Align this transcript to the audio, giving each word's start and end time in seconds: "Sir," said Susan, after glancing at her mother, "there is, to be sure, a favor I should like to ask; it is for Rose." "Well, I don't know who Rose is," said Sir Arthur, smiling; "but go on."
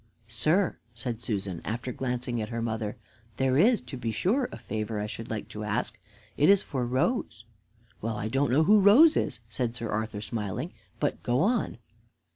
"Sir," 0.27 0.79
said 0.95 1.21
Susan, 1.21 1.61
after 1.63 1.91
glancing 1.91 2.41
at 2.41 2.49
her 2.49 2.59
mother, 2.59 2.97
"there 3.37 3.55
is, 3.55 3.81
to 3.81 3.97
be 3.97 4.09
sure, 4.09 4.49
a 4.51 4.57
favor 4.57 4.99
I 4.99 5.05
should 5.05 5.29
like 5.29 5.47
to 5.49 5.63
ask; 5.63 5.99
it 6.37 6.49
is 6.49 6.63
for 6.63 6.87
Rose." 6.87 7.45
"Well, 8.01 8.15
I 8.17 8.27
don't 8.27 8.49
know 8.49 8.63
who 8.63 8.79
Rose 8.79 9.15
is," 9.15 9.41
said 9.47 9.75
Sir 9.75 9.91
Arthur, 9.91 10.19
smiling; 10.21 10.73
"but 10.99 11.21
go 11.21 11.41
on." 11.41 11.77